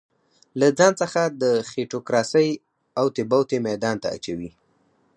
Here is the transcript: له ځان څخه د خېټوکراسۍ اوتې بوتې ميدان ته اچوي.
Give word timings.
له 0.59 0.67
ځان 0.77 0.93
څخه 1.01 1.21
د 1.41 1.43
خېټوکراسۍ 1.69 2.49
اوتې 2.99 3.23
بوتې 3.29 3.57
ميدان 3.67 3.95
ته 4.03 4.07
اچوي. 4.15 4.49